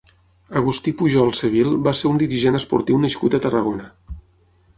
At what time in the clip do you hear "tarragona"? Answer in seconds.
3.45-3.89